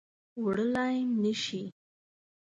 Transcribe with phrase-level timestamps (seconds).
[0.43, 1.61] وړلای نه شي